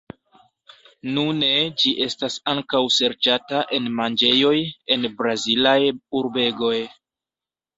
Nune 1.17 1.49
ĝi 1.83 1.91
estas 2.05 2.37
ankaŭ 2.53 2.81
serĉata 2.97 3.61
en 3.79 3.91
manĝejoj 3.99 4.57
en 4.97 5.07
Brazilaj 5.21 5.79
urbegoj. 6.23 6.75